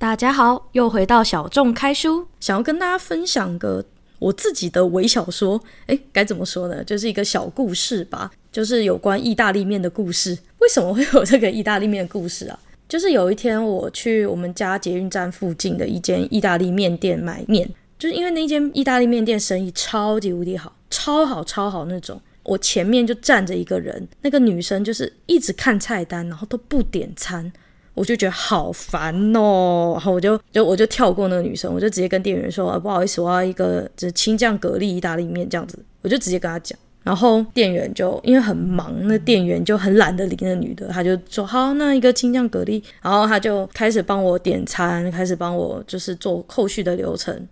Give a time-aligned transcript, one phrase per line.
[0.00, 3.84] 大家好，又回到小众开书，想要跟大家分享个
[4.18, 5.62] 我自己的微小说。
[5.88, 6.82] 诶，该怎么说呢？
[6.82, 10.38] 就是一个小故事吧，就是有关意大利面的故事。
[10.60, 12.58] 为什么会有这个意大利面的故事啊？
[12.88, 22.18] 就是有一天我去我们家捷运站附近的一间意大利面店买面，就是因为那间意大利面店生意超级无敌好，超好超好那种。
[22.44, 27.52] 我前面就站着一个人，那个女生就是一直看菜单，然后都不点餐。
[27.94, 47.46] 我就觉得好烦哦，然后我就就我就跳过那个女生，我就直接跟店员说：“啊、不好意思，我要一个就是青酱蛤蜊意大利面这样子。”我就直接跟他讲，然后店员就因为很忙，那店员就很懒得理那女的，他就说：“好，那一个青酱蛤蜊。”然后他就开始帮我点餐，开始帮我就是做后续的流程。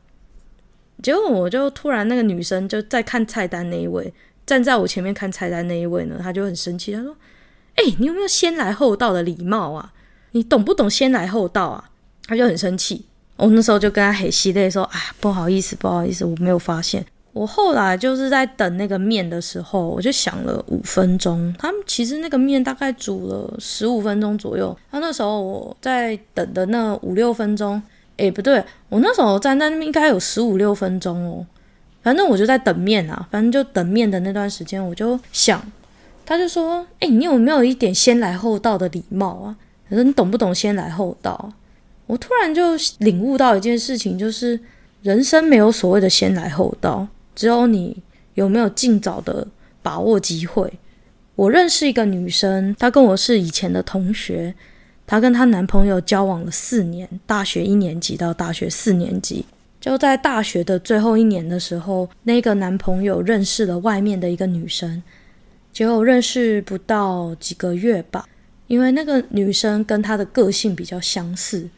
[1.02, 4.10] 结果我就突然那个女生就在看菜单那一位，
[4.46, 7.14] 站在我前面看菜单那一位呢，他就很生气，他说
[7.76, 9.92] ：“哎、你有没有先来后到的礼貌啊？”
[10.38, 11.84] 你懂不懂先来后到啊？
[12.28, 13.04] 他就很生气。
[13.34, 17.04] 我那时候就跟他很犀利说：“哎，不好意思，不好意思，我没有发现。”
[17.34, 21.52] 我后来就是在等那个面的时候，我就想了五分钟。
[21.58, 24.76] 他们其实那个面大概煮了十五分钟左右。
[24.92, 27.82] 他那时候我在等的那五六分钟，
[28.16, 31.44] 哎，不对，我那时候站在那边应该有十五六分钟哦。
[32.00, 35.60] 反正我就在等面啊，反正就等面的那段时间，我就想，
[36.24, 39.56] 他就说：“哎，你有没有一点先来后到的礼貌啊？”
[39.88, 41.52] 可是你懂不懂先来后到？
[42.06, 42.62] 我突然就
[42.98, 44.58] 领悟到一件事情，就是
[45.02, 47.96] 人生没有所谓的先来后到，只有你
[48.34, 49.46] 有没有尽早的
[49.82, 50.72] 把握机会。
[51.34, 54.54] 我认识一个女生，她跟我是以前的同学，
[55.06, 59.44] 她跟她男朋友交往了四年，大学一年级到大学四年级，
[59.78, 65.02] 就在大学的最后一年的时候，那个男朋友认识了外面的一个女生，
[65.72, 68.26] 结果认识不到几个月吧。
[68.68, 71.68] 因为那个女生跟她的个性比较相似，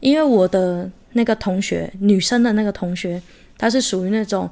[0.00, 3.22] 因为我的那个同学，女生的那个同学，
[3.56, 4.50] 她是属于那种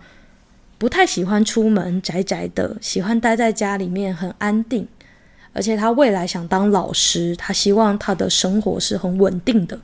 [0.78, 4.86] 不太喜欢出门，宅宅的，喜欢待在家里面，很安定。
[5.54, 9.80] 而且她未来想当老师，她希望她的生活是很稳定的。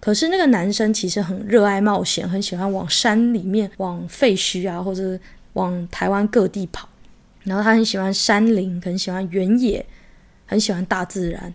[0.00, 5.18] 可是那个男生其实很热爱冒险，很喜欢往山里面、往废墟啊，或者
[5.54, 6.88] 往台湾各地跑。
[7.44, 9.84] 然后他很喜欢山林，很喜欢原野。
[10.46, 11.52] 很喜欢大自然，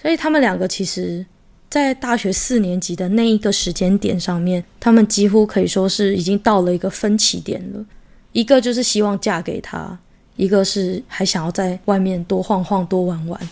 [0.00, 1.24] 所以他们两个其实，
[1.68, 7.84] 在大学四年级的那一个时间点上面，他们几乎可以说是已经到了一个分歧点了。
[8.32, 9.98] 一个就是希望嫁给他，
[10.36, 13.48] 一个是还想要在外面多晃晃、多玩玩。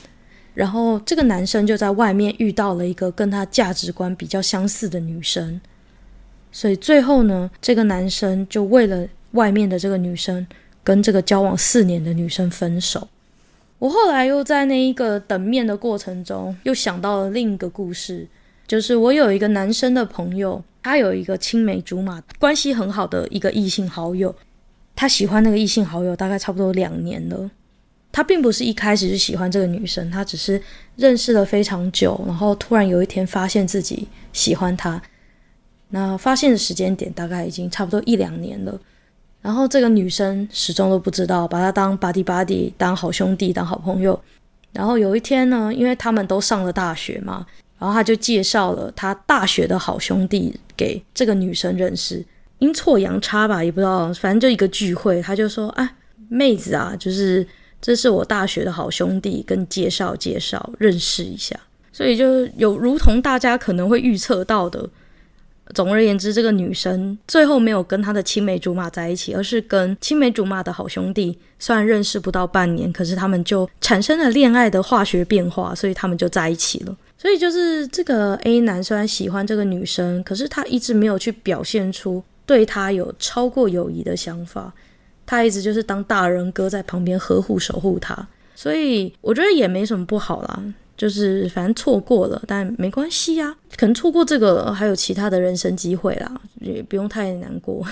[0.54, 5.60] 然后这个男生就在外面遇到了一个跟他价值观比较相似的女生，
[6.50, 10.44] 所以最后呢，这个男生就为了外面的这个女生，
[10.82, 13.06] 跟这个交往四年的女生分手。
[13.78, 18.26] 我后来又在那一个等面的过程中，又想到了另一个故事，
[18.66, 24.34] 就是我有一个男生的朋友，他有一个青梅竹马关系很好的一个异性好友，
[24.96, 27.50] 他喜欢那个异性好友大概差不多两年了。
[28.10, 30.60] 他并不是一开始就喜欢这个女生，他只是
[30.96, 35.00] 认识了非常久，然后突然有一天发现自己喜欢她。
[35.90, 38.80] 那发现的时间点大概已经差不多一两年了。
[39.48, 44.22] 然后这个女生始终都不知道，把他当 buddy buddy，当好兄弟，当好朋友。
[44.74, 47.46] 然后有一天呢，因为他们都上了大学嘛，
[47.78, 52.22] 然后他就介绍了他大学的好兄弟给这个女生认识。
[52.58, 55.94] 阴错阳差吧，也不知道，反正就一个聚会，他就说：“哎，
[56.28, 57.46] 妹子啊，就是
[57.80, 61.58] 这是我大学的好兄弟，跟介绍介绍，认识一下。”
[61.90, 64.86] 所以就有如同大家可能会预测到的。
[65.74, 71.38] 总而言之，这个女生最后没有跟她的青梅竹马在一起，而是跟青梅竹马的好兄弟。
[71.58, 76.96] 虽然认识不到半年，可是他们就产生了恋爱的化学变化，所以他们就在一起了。
[77.16, 84.72] 所以就是这个 A 男虽然喜欢这个女生，可是他一直没有去表现出对她有超过友谊的想法。
[85.26, 88.16] 他一直就是当大人哥在旁边呵护守护她，
[88.54, 90.62] 所以我觉得也没什么不好啦。
[90.98, 93.56] 就是反正错过了，但没关系呀、啊。
[93.76, 97.82] 可能错过这个，还有其他的人生机会啦，也不用太难过。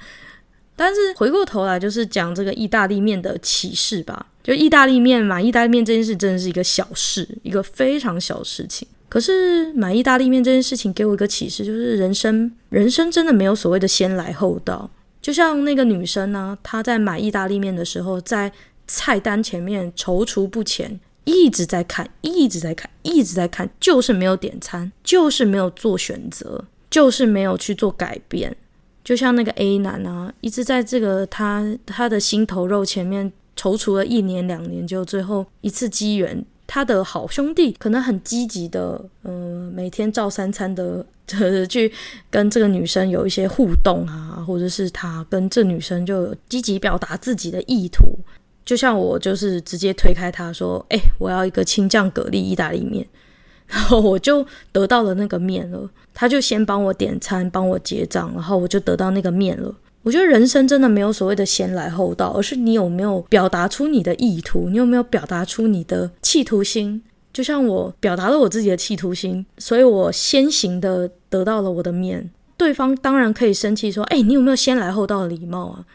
[0.76, 4.26] 但是回过头来，就是讲这个意大利面的启示吧。
[4.44, 8.86] 就意大利面买意大利面这件事，真的是一个小事，一个非常小事情。
[9.08, 14.88] 可是买意大利面这件事情给我一个启示，就是人生，人生真的没有所谓的先来后到。
[15.20, 18.52] 就像那个女生呢、她在买意大利面的时候，在
[18.86, 21.00] 菜单前面踌躇不前。
[21.28, 28.56] 一直在看，一直在看，一直在看，就是没有点餐，就是没有做选择，就是没有去做改变。
[29.04, 41.04] 就像那个 A 男啊，一直在这个他他的心头肉前面踌躇了一年两年，就最后一次机缘他的好兄弟可能很积极的，嗯、呃，每天照三餐的，
[41.38, 41.92] 呃，去
[42.30, 48.18] 跟这个女生有一些互动啊，或者是他跟这女生就积极表达自己的意图。
[48.68, 53.06] 就像我就是直接推开他说：“哎、我要一个青酱蛤蜊意大利面。”
[53.66, 55.88] 然后我就得到了那个面了。
[56.12, 59.74] 他就先帮我点餐，帮我结账，然后我就得到那个面了。
[60.02, 67.02] 我觉得人生真的没有所谓的先来后到，而是你有没有表达出你的意图，你有没有表达出你的企图心。
[67.32, 72.30] 就像我表达了我自己的企图心，所以我先行的得到了我的面。
[72.58, 75.86] 对方当然可以生气说：“哎，你有没有先来后到的礼貌啊？”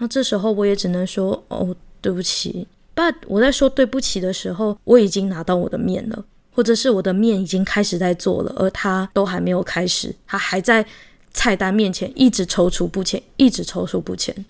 [0.00, 10.84] 那这时候我也只能说：“哦。”对不起，But 我在说对不起的时候，我已经拿到我的面了，或者是我的面已经开始在做了，而他都还没有开始，他还在
[11.32, 14.44] 菜单面前一直踌躇不前，一直踌躇不前。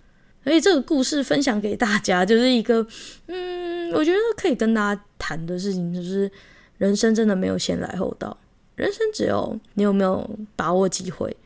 [0.44, 2.86] 所以这个故事分享给大家，就是一个，
[3.26, 6.30] 嗯，我觉得可以跟大家谈的事情，就是
[6.78, 8.34] 人生真的没有先来后到，
[8.76, 11.36] 人生只有你有没有把握机会，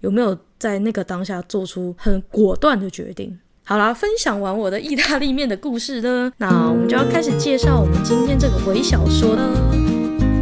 [0.00, 3.38] 有没有在那个当下做出很果断的决定。
[3.68, 9.42] 好啦，分享完我的意大利面的故事呢，那我们就要开始介绍我们今天这个微小说了。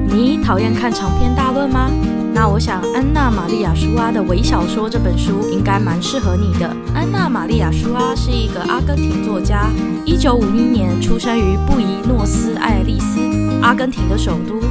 [0.06, 1.90] 你讨厌看长篇大论吗？
[2.32, 6.69] 那我想安娜玛利亚舒阿的微小说这本书应该蛮适合你的。
[6.94, 9.72] 安娜玛利亚舒阿是一个阿根廷作家，
[10.05, 13.19] 一九五一年出生于布宜诺斯艾利斯，
[13.61, 14.64] 阿根廷的首都。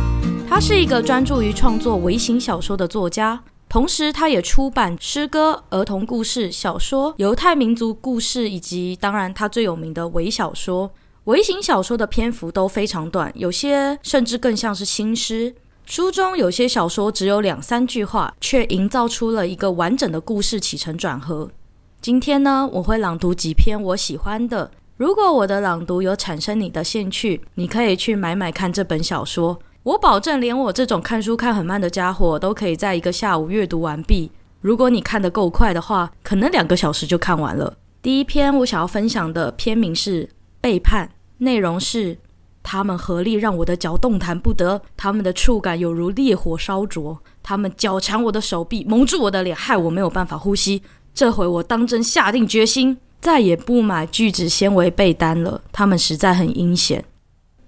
[0.48, 3.38] 他是一个专注于创作微型小说的作家。
[3.75, 10.89] 同时，他也出版诗歌、儿童故事、小说、犹太民族故事，以及当然他最有名的微小说。
[11.25, 15.54] 微型小说的篇幅都非常短，有些甚至更像是新诗。
[15.86, 21.51] 书中有些小说只有两三句话，却营造出了一个完整的故事起承转合。
[22.00, 24.72] 今天呢，我会朗读几篇我喜欢的。
[24.95, 29.60] 如果我的朗读有产生你的兴趣，你可以去买买看这本小说。
[29.86, 34.32] 我保证，连我这种看书看很慢的家伙都可以在一个下午阅读完毕。
[34.60, 37.72] 如果你看得够快的话，可能两个小时就看完了。
[38.02, 40.26] 第一篇我想要分享的篇名是
[40.60, 42.18] 《背叛》，内容是：
[42.64, 50.82] 他们合力让我的脚动弹不得，他们的触感有如烈火烧灼，他们绞缠我的手臂，蒙住我的脸，害我没有办法呼吸。
[51.14, 57.06] 这回我当真下定决心，再也不买聚酯纤维被单了，他们实在很阴险。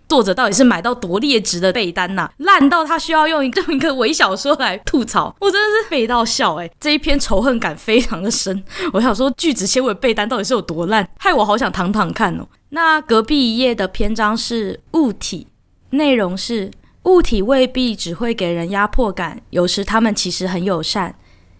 [0.07, 2.31] 作者到底是买到多劣质的被单呐、啊？
[2.38, 8.63] 烂到他需要用这么 一个微小说来吐槽，我真的是废到笑诶、欸，这一篇仇恨感非常的深。
[8.94, 12.48] 我想说聚酯纤维被单到底是有多烂，害我好想躺躺看哦。
[12.69, 15.48] 那隔壁一页的篇章是物体，
[15.92, 16.71] 内容是
[17.04, 21.15] 物体未必只会给人压迫感，有时他们其实很友善。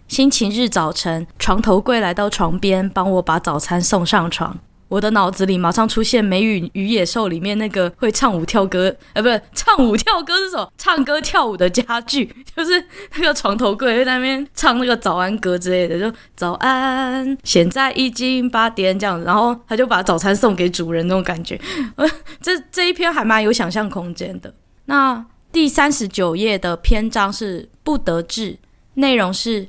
[0.06, 4.58] 星期日早晨，床头柜来到床边，帮我把早餐送上床。
[4.88, 10.72] 我的脑子里马上出现《美女与野兽》里面那个会唱舞跳歌，呃，不是唱舞跳歌是什么？
[10.78, 12.24] 唱歌跳舞的家具，
[12.56, 12.82] 就是
[13.16, 21.60] 那个床头柜会在那边唱那个早安歌之类的，就早安，现在已经八点这样，然后他就把早餐送给主人那种感觉。
[21.96, 22.08] 呃，
[22.40, 24.54] 这这一篇还蛮有想象空间的。
[24.86, 28.56] 那第三十九页的篇章是不得志，
[28.94, 29.68] 内容是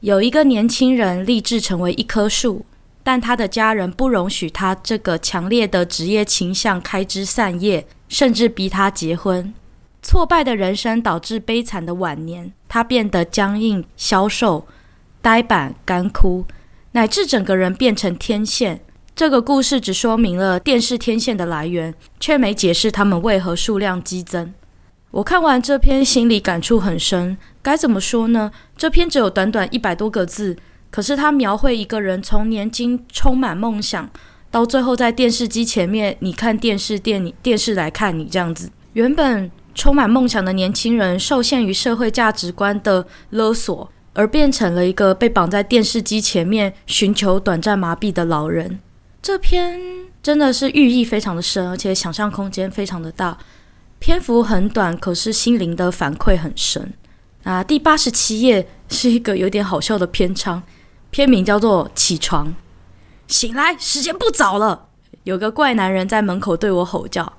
[0.00, 2.64] 有一个年轻人立志成为一棵树。
[3.02, 9.52] 但他的家人不容许他这个强烈的职业倾向开枝散叶，甚至逼他结婚。
[10.02, 14.66] 挫败的人生导致悲惨的晚年，他变得僵硬、消瘦、
[15.20, 16.44] 呆板、干枯，
[16.92, 18.80] 乃至整个人变成天线。
[19.14, 24.54] 这个故事只说明了电视天线的来源，却没解释他们为何数量激增。
[25.10, 27.36] 我看完这篇，心里感触很深。
[27.60, 28.50] 该怎么说呢？
[28.76, 30.56] 这篇只有短短一百多个字。
[30.90, 34.10] 可是他描绘一个人从年轻充满梦想，
[34.50, 38.70] 到最后在电视机前面，你看电视电你电视来看你这样子。
[38.94, 48.80] 原本充满梦想的年轻人，受限于社会价值观的勒索，而变成了一个被绑在电视机前面寻求短暂麻痹的老人。
[49.22, 49.78] 这篇
[50.20, 53.38] 真的是寓意非常的深，而且想象空间非常的大。
[54.00, 56.92] 篇幅很短，可是心灵的反馈很深。
[57.44, 60.60] 啊，第八十七页是一个有点好笑的篇章。
[61.10, 62.54] 片名叫做《起床，
[63.26, 64.86] 醒来，时间不早了。》
[65.24, 67.34] 有个怪男人在门口对我吼叫：“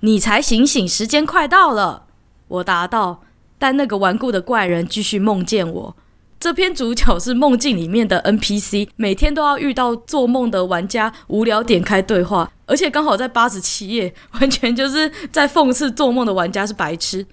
[0.00, 2.04] 你才醒醒，时间快到了。”
[2.48, 3.22] 我答道
[3.58, 5.96] ：“但那个顽固的怪人继续梦见我。”
[6.38, 17.26] 这篇主角是梦境里面的 NPC，每天都要遇到做梦的玩家，无聊点开对话，而且刚好在八十七页，完全就是在讽刺做梦的玩家是白痴。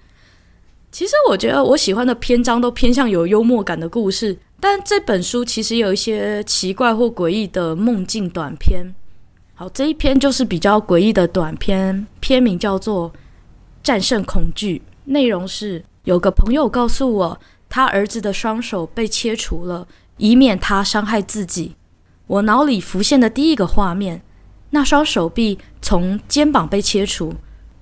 [0.92, 4.38] 其实我觉得我喜欢的篇章都偏向有幽默感的故事。
[4.60, 8.94] 但这本书其实有一些奇怪或诡异的梦境短篇。
[9.54, 13.10] 好，这一篇就是比较诡异的短篇，篇名叫做
[13.82, 14.82] 《战胜恐惧。
[15.04, 19.86] 内容是有个朋友告诉我，他儿子的双手被切除了，
[20.16, 21.76] 以免他伤害自己。
[22.26, 24.22] 我脑里浮现的第一个画面，
[24.70, 27.34] 那双手臂从肩膀被切除，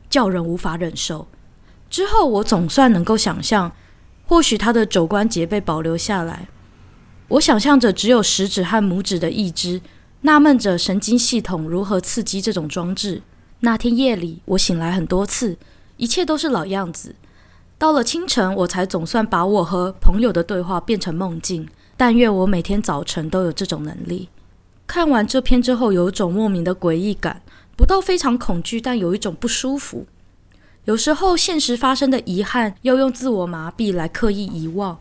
[0.08, 1.26] 叫人无法忍受。
[1.88, 3.72] 之后我总算能够想象，
[4.26, 6.46] 或许他的肘关节被保留下来。
[7.28, 9.80] 我想象着只有食指和拇指的一只，
[10.20, 13.22] 纳闷着神经系统如何刺激这种装置。
[13.60, 15.56] 那天夜里，我醒来很多次，
[15.96, 17.16] 一切都是老样子。
[17.78, 21.68] 到了清晨，我才总算把我和朋友的对话变成梦境。
[21.96, 24.28] 但愿我每天早晨都有这种能力。
[24.86, 27.42] 看完这篇之后，有一种莫名的诡异感，
[27.74, 30.06] 不到非常恐惧，但有一种不舒服。
[30.84, 34.98] 有时候，现实发生的遗憾要用自我麻痹来刻意遗忘。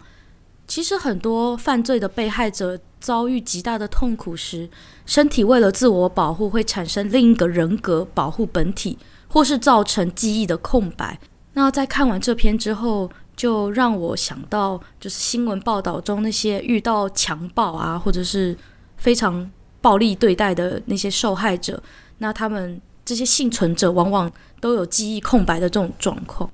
[0.67, 4.67] 其实，很多犯罪的被害者遭遇极大的痛苦时，
[5.05, 11.19] 身体为了自我保护，会产生另一个人格保护本体，或是造成记忆的空白。
[11.53, 18.57] 那在看完这篇之后，就让我想到，就是新闻报道中那些遇到强暴啊，或者是
[18.97, 19.49] 非常
[19.81, 21.81] 暴力对待的那些受害者，
[22.17, 26.49] 那他们这些幸存者往往都有记忆空白的这种状况。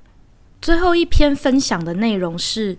[0.61, 2.77] 最后一篇分享的内容是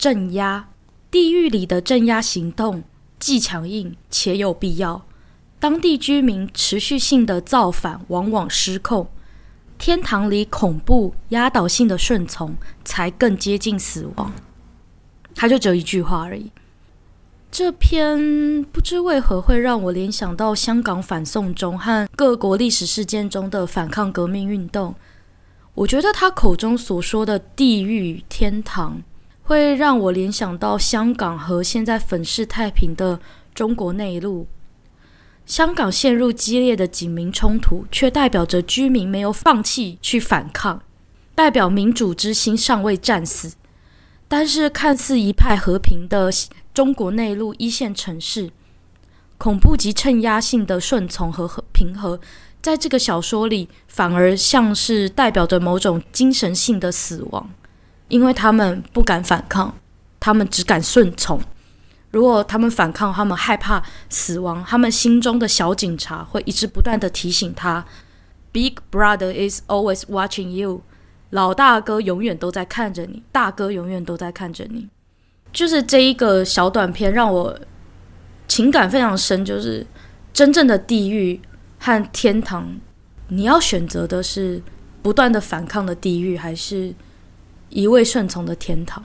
[0.00, 0.70] 镇压。
[1.10, 2.82] 地狱里的镇压行动
[3.18, 5.04] 既强硬且有必要。
[5.58, 9.08] 当地居民持续性的造反，往往失控。
[9.76, 14.32] 天堂里恐怖压倒性的顺从，才更接近死亡。
[15.34, 16.50] 他就只有一句话而已。
[17.50, 24.94] 这篇不知为何会让我联想到香港反送中和各国历史事件中的反抗革命运动。
[25.74, 29.02] 我觉得他口中所说的地狱天堂。
[29.50, 33.18] 会让我联想到香港和现在粉饰太平的
[33.52, 34.46] 中国内陆。
[35.44, 40.80] 香港陷入激烈的警民冲突，却代表着居民没有放弃去反抗，
[41.34, 43.54] 代表民主之心尚未战死。
[44.28, 46.30] 但是，看似一派和平的
[46.72, 48.52] 中国内陆一线城市，
[49.36, 52.20] 恐怖及镇压性的顺从和平和，
[52.62, 57.50] 在这个小说里反而像是代表着某种精神性的死亡。
[58.10, 59.74] 因为他们不敢反抗，
[60.18, 61.40] 他们只敢顺从。
[62.10, 67.84] 如果他们反抗，他们害怕死亡，他们心中的小警察会一直不断地提醒他
[68.50, 70.82] ：“Big Brother is always watching you。”
[71.30, 74.88] 老大哥永远都在看着你，大哥永远都在看着你。
[75.52, 77.56] 就是这一个小短片让我
[78.48, 79.86] 情感非常深，就是
[80.32, 81.40] 真正的地狱
[81.78, 82.76] 和天堂，
[83.28, 84.60] 你要选择的是
[85.00, 86.92] 不断的反抗的地狱，还是？
[87.70, 89.02] 一味顺从的天堂，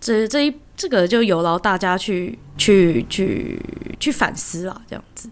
[0.00, 3.60] 这这一这个就有劳大家去去去
[4.00, 5.28] 去反思了，这样子。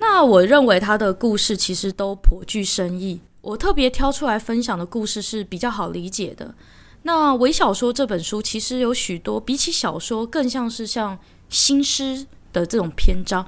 [0.00, 3.20] 那我认为他的故事其实都颇具深意。
[3.40, 6.54] 我特别挑出来分享的故事是比较好理解的。
[7.02, 11.18] 那微小说这本书其实有许多比起小说更像是像
[11.48, 13.46] 新诗的这种篇章。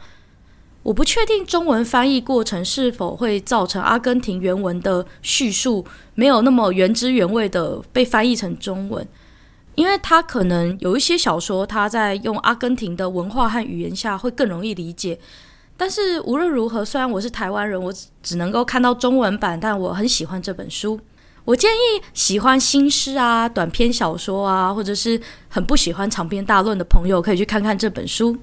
[0.82, 5.84] 我不确定中文翻译过程是否会造成阿根廷原文的叙述
[6.14, 9.06] 没有那么原汁原味的被翻译成中文，
[9.74, 15.18] 因为它可能有一些小说，它在用阿根廷的文化和语言下会更容易理解。
[15.76, 20.98] 但是无论如何，虽然我是台湾人，我只能够看到中文版，但我很喜欢这本书。
[21.44, 28.36] 我建议喜欢新诗啊、短篇小说啊，或者是很不喜欢长篇大论的朋友，可以去看看这本书。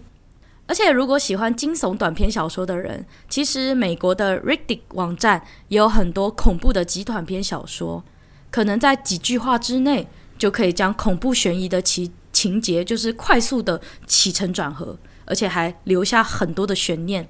[0.67, 8.03] 而且，如果喜欢惊悚短篇小说的人，其实美国的 Reddit 网站也有很多恐怖的极短篇小说，
[8.51, 10.07] 可能在几句话之内
[10.37, 17.27] 就可以将恐怖悬疑的情情节，就是快速的起承转合，而且还留下很多的悬念。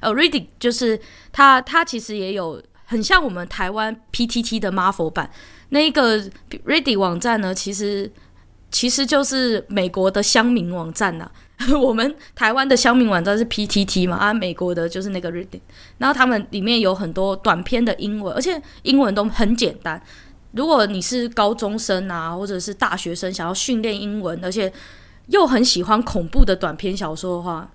[0.00, 1.00] 呃，Reddit 就是
[1.32, 5.30] 它，它其实也有很像我们台湾 PTT 的 Marvel 版。
[5.70, 6.22] 那个
[6.66, 8.12] Reddit 网站呢，其实
[8.70, 11.30] 其实就是美国的乡民网站呐、
[11.80, 15.60] 我们台湾的乡民网站是 PTT 嘛，啊，美国的就是那个 Reddit，
[15.98, 20.00] 然后他们里面有很多短篇的英文，而且英文都很简单。
[20.52, 24.72] 如果你是高中生啊，或者是大学生，想要训练英文，而且
[25.26, 27.70] 又很喜欢恐怖的短篇小说的话，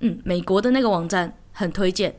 [0.00, 2.14] 嗯，美国的那个网站很推荐。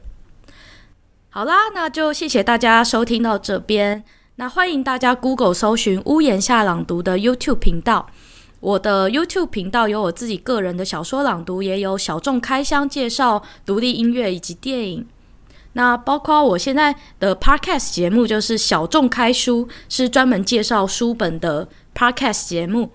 [1.29, 4.03] 好啦，那就谢谢大家收听到这边，
[4.35, 8.09] 那欢迎大家 Google 搜寻屋檐下朗读的 YouTube 频道。
[8.67, 15.07] 我的 YouTube 频道有我自己个人的小说朗读，也有小众开箱介绍独立音乐以及电影。
[15.71, 22.91] 那包括我现在的 Podcast 节目，就是小众开书，是专门介绍书本的 Podcast 节目。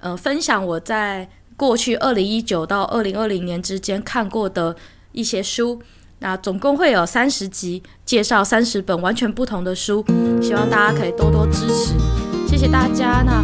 [0.00, 4.76] 呃，分享我在过去二零一九到二零二零年之间看过的
[5.12, 5.80] 一些书。
[6.18, 10.04] 那总共会有三十集，介绍三十本完全不同的书，
[10.42, 11.94] 希望大家可以多多支持，
[12.46, 13.22] 谢谢大家。
[13.24, 13.42] 那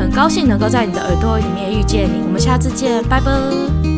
[0.00, 3.89] 很高兴能够在你的耳朵里面遇见你，我们下次见，拜拜。